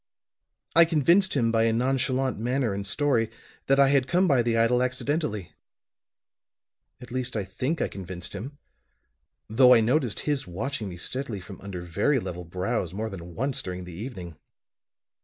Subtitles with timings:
[0.75, 3.29] I convinced him by a nonchalant manner and story,
[3.67, 5.53] that I had come by the idol accidentally.
[6.99, 8.57] At least I think I convinced him,
[9.47, 13.61] though I noticed his watching me steadily from under very level brows more than once
[13.61, 14.39] during the evening.